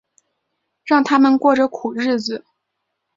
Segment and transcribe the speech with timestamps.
[0.83, 2.43] 让他们过着苦日子